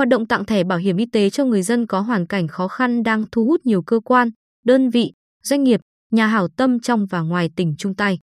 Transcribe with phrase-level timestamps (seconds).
[0.00, 2.68] Hoạt động tặng thẻ bảo hiểm y tế cho người dân có hoàn cảnh khó
[2.68, 4.30] khăn đang thu hút nhiều cơ quan,
[4.64, 5.80] đơn vị, doanh nghiệp,
[6.10, 8.18] nhà hảo tâm trong và ngoài tỉnh chung tay.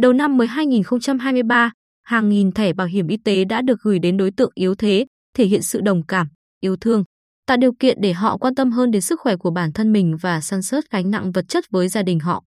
[0.00, 1.72] Đầu năm mới 2023,
[2.02, 5.06] hàng nghìn thẻ bảo hiểm y tế đã được gửi đến đối tượng yếu thế,
[5.34, 6.28] thể hiện sự đồng cảm,
[6.60, 7.04] yêu thương,
[7.46, 10.16] tạo điều kiện để họ quan tâm hơn đến sức khỏe của bản thân mình
[10.20, 12.44] và san sớt gánh nặng vật chất với gia đình họ.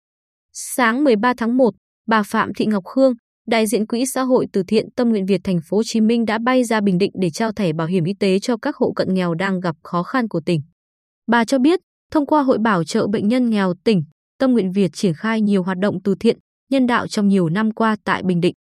[0.53, 1.75] Sáng 13 tháng 1,
[2.07, 3.15] bà Phạm Thị Ngọc Khương,
[3.47, 6.25] đại diện Quỹ xã hội từ thiện Tâm nguyện Việt thành phố Hồ Chí Minh
[6.25, 8.93] đã bay ra Bình Định để trao thẻ bảo hiểm y tế cho các hộ
[8.97, 10.63] cận nghèo đang gặp khó khăn của tỉnh.
[11.27, 11.81] Bà cho biết,
[12.11, 14.05] thông qua hội bảo trợ bệnh nhân nghèo tỉnh,
[14.39, 16.39] Tâm nguyện Việt triển khai nhiều hoạt động từ thiện,
[16.71, 18.55] nhân đạo trong nhiều năm qua tại Bình Định.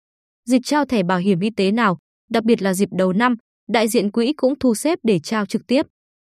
[0.49, 1.97] Dịp trao thẻ bảo hiểm y tế nào,
[2.29, 3.35] đặc biệt là dịp đầu năm,
[3.69, 5.85] đại diện quỹ cũng thu xếp để trao trực tiếp.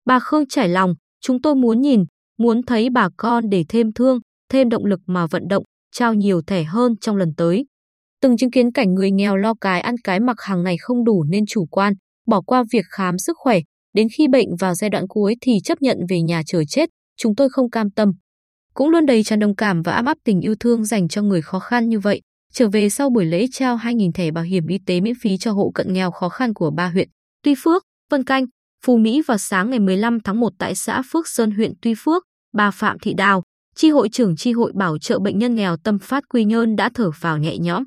[0.06, 2.05] Bà Khương trải lòng, chúng tôi muốn nhìn,
[2.38, 6.42] muốn thấy bà con để thêm thương, thêm động lực mà vận động, trao nhiều
[6.42, 7.64] thẻ hơn trong lần tới.
[8.23, 11.25] Từng chứng kiến cảnh người nghèo lo cái ăn cái mặc hàng ngày không đủ
[11.28, 11.92] nên chủ quan,
[12.27, 13.61] bỏ qua việc khám sức khỏe,
[13.95, 17.34] đến khi bệnh vào giai đoạn cuối thì chấp nhận về nhà chờ chết, chúng
[17.34, 18.12] tôi không cam tâm.
[18.75, 21.43] Cũng luôn đầy tràn đồng cảm và áp áp tình yêu thương dành cho người
[21.43, 22.20] khó khăn như vậy,
[22.53, 25.53] trở về sau buổi lễ trao 2.000 thẻ bảo hiểm y tế miễn phí cho
[25.53, 27.09] hộ cận nghèo khó khăn của ba huyện,
[27.43, 28.45] Tuy Phước, Vân Canh,
[28.87, 32.23] Phú Mỹ vào sáng ngày 15 tháng 1 tại xã Phước Sơn huyện Tuy Phước,
[32.53, 33.43] bà Phạm Thị Đào,
[33.77, 36.91] Chi hội trưởng Chi hội bảo trợ bệnh nhân nghèo Tâm Phát Quy Nhơn đã
[36.95, 37.84] thở vào nhẹ nhõm.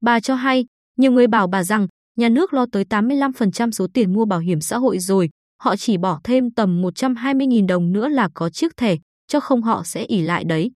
[0.00, 4.12] Bà cho hay, nhiều người bảo bà rằng nhà nước lo tới 85% số tiền
[4.12, 5.30] mua bảo hiểm xã hội rồi,
[5.62, 9.82] họ chỉ bỏ thêm tầm 120.000 đồng nữa là có chiếc thẻ, cho không họ
[9.84, 10.70] sẽ ỉ lại đấy.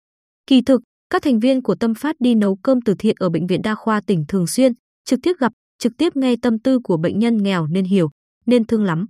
[0.47, 3.47] Kỳ thực, các thành viên của Tâm Phát đi nấu cơm từ thiện ở Bệnh
[3.47, 4.73] viện Đa khoa tỉnh thường xuyên,
[5.05, 8.11] trực tiếp gặp, trực tiếp nghe tâm tư của bệnh nhân nghèo nên hiểu,
[8.47, 9.07] nên thương lắm.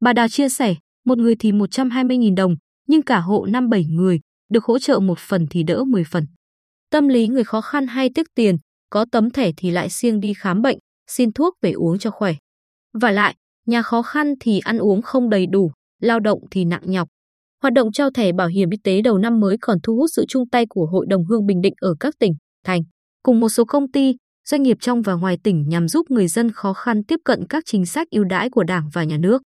[0.00, 2.56] Bà Đào chia sẻ, một người thì 120.000 đồng,
[2.88, 6.26] nhưng cả hộ 5-7 người, được hỗ trợ một phần thì đỡ 10 phần.
[6.90, 8.56] Tâm lý người khó khăn hay tiếc tiền,
[8.92, 10.78] có tấm thẻ thì lại siêng đi khám bệnh,
[11.10, 12.34] xin thuốc về uống cho khỏe.
[13.00, 13.34] Và lại,
[13.66, 15.70] nhà khó khăn thì ăn uống không đầy đủ,
[16.00, 17.08] lao động thì nặng nhọc.
[17.62, 20.24] Hoạt động trao thẻ bảo hiểm y tế đầu năm mới còn thu hút sự
[20.28, 22.32] chung tay của Hội đồng Hương Bình Định ở các tỉnh,
[22.64, 22.82] thành,
[23.22, 24.16] cùng một số công ty,
[24.48, 27.62] doanh nghiệp trong và ngoài tỉnh nhằm giúp người dân khó khăn tiếp cận các
[27.66, 29.42] chính sách ưu đãi của Đảng và Nhà nước.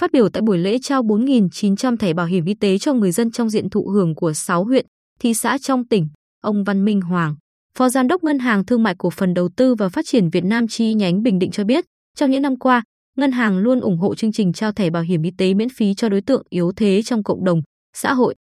[0.00, 3.30] Phát biểu tại buổi lễ trao 4.900 thẻ bảo hiểm y tế cho người dân
[3.30, 4.86] trong diện thụ hưởng của 6 huyện,
[5.20, 6.08] thị xã trong tỉnh,
[6.42, 7.34] ông Văn Minh Hoàng,
[7.78, 10.44] Phó Giám đốc Ngân hàng Thương mại Cổ phần Đầu tư và Phát triển Việt
[10.44, 11.84] Nam chi nhánh Bình Định cho biết,
[12.16, 12.82] trong những năm qua,
[13.16, 15.94] ngân hàng luôn ủng hộ chương trình trao thẻ bảo hiểm y tế miễn phí
[15.94, 17.62] cho đối tượng yếu thế trong cộng đồng,
[17.96, 18.34] xã hội.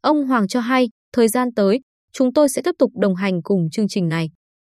[0.00, 1.80] Ông Hoàng cho hay, thời gian tới,
[2.12, 4.30] chúng tôi sẽ tiếp tục đồng hành cùng chương trình này.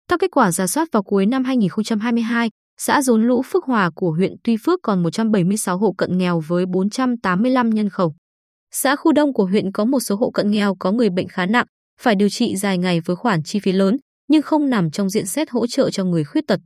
[0.08, 4.10] Theo kết quả giả soát vào cuối năm 2022, xã Rốn Lũ Phước Hòa của
[4.10, 8.14] huyện Tuy Phước còn 176 hộ cận nghèo với 485 nhân khẩu.
[8.70, 11.46] Xã Khu Đông của huyện có một số hộ cận nghèo có người bệnh khá
[11.46, 11.66] nặng,
[12.00, 13.96] phải điều trị dài ngày với khoản chi phí lớn,
[14.28, 16.60] nhưng không nằm trong diện xét hỗ trợ cho người khuyết tật.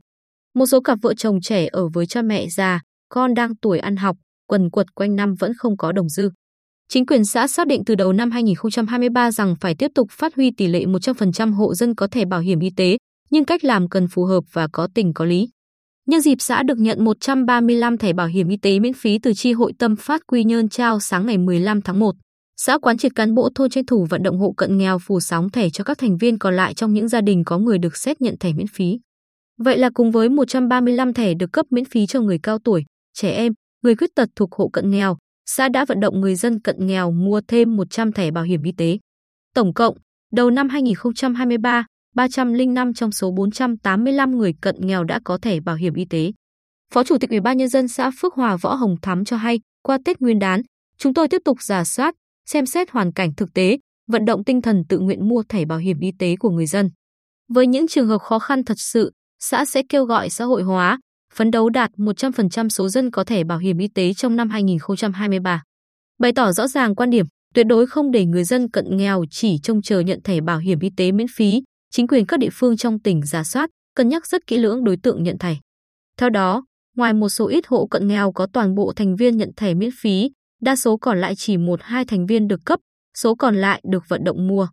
[0.55, 3.95] Một số cặp vợ chồng trẻ ở với cha mẹ già, con đang tuổi ăn
[3.95, 6.29] học, quần quật quanh năm vẫn không có đồng dư.
[6.89, 10.51] Chính quyền xã xác định từ đầu năm 2023 rằng phải tiếp tục phát huy
[10.51, 12.97] tỷ lệ 100% hộ dân có thẻ bảo hiểm y tế,
[13.29, 15.49] nhưng cách làm cần phù hợp và có tình có lý.
[16.07, 19.53] Nhân dịp xã được nhận 135 thẻ bảo hiểm y tế miễn phí từ chi
[19.53, 22.15] hội Tâm Phát Quy Nhơn trao sáng ngày 15 tháng 1.
[22.57, 25.49] Xã quán triệt cán bộ thôn tranh thủ vận động hộ cận nghèo phủ sóng
[25.49, 28.21] thẻ cho các thành viên còn lại trong những gia đình có người được xét
[28.21, 28.99] nhận thẻ miễn phí.
[29.57, 33.31] Vậy là cùng với 135 thẻ được cấp miễn phí cho người cao tuổi, trẻ
[33.31, 33.53] em,
[33.83, 37.11] người khuyết tật thuộc hộ cận nghèo, xã đã vận động người dân cận nghèo
[37.11, 38.97] mua thêm 100 thẻ bảo hiểm y tế.
[39.55, 39.97] Tổng cộng,
[40.31, 41.85] đầu năm 2023,
[42.15, 46.31] 305 trong số 485 người cận nghèo đã có thẻ bảo hiểm y tế.
[46.93, 49.59] Phó Chủ tịch Ủy ban nhân dân xã Phước Hòa Võ Hồng Thắm cho hay,
[49.83, 50.61] qua Tết Nguyên đán,
[50.97, 52.15] chúng tôi tiếp tục giả soát,
[52.45, 55.77] xem xét hoàn cảnh thực tế, vận động tinh thần tự nguyện mua thẻ bảo
[55.79, 56.89] hiểm y tế của người dân.
[57.53, 60.99] Với những trường hợp khó khăn thật sự, xã sẽ kêu gọi xã hội hóa,
[61.33, 65.63] phấn đấu đạt 100% số dân có thẻ bảo hiểm y tế trong năm 2023.
[66.19, 69.57] Bày tỏ rõ ràng quan điểm, tuyệt đối không để người dân cận nghèo chỉ
[69.63, 71.61] trông chờ nhận thẻ bảo hiểm y tế miễn phí,
[71.91, 74.97] chính quyền các địa phương trong tỉnh giả soát, cân nhắc rất kỹ lưỡng đối
[74.97, 75.55] tượng nhận thẻ.
[76.17, 76.65] Theo đó,
[76.95, 79.89] ngoài một số ít hộ cận nghèo có toàn bộ thành viên nhận thẻ miễn
[80.01, 82.79] phí, đa số còn lại chỉ một hai thành viên được cấp,
[83.17, 84.67] số còn lại được vận động mua.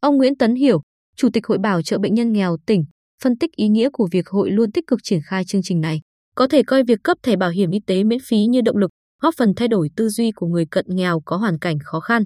[0.00, 0.82] Ông Nguyễn Tấn Hiểu,
[1.16, 2.84] Chủ tịch Hội Bảo trợ Bệnh nhân nghèo tỉnh,
[3.22, 6.00] phân tích ý nghĩa của việc hội luôn tích cực triển khai chương trình này.
[6.34, 8.90] Có thể coi việc cấp thẻ bảo hiểm y tế miễn phí như động lực,
[9.22, 12.24] góp phần thay đổi tư duy của người cận nghèo có hoàn cảnh khó khăn.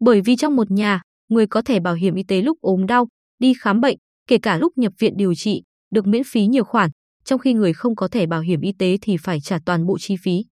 [0.00, 3.08] Bởi vì trong một nhà, người có thẻ bảo hiểm y tế lúc ốm đau,
[3.38, 3.96] đi khám bệnh,
[4.28, 6.90] kể cả lúc nhập viện điều trị, được miễn phí nhiều khoản,
[7.24, 9.98] trong khi người không có thẻ bảo hiểm y tế thì phải trả toàn bộ
[10.00, 10.44] chi phí.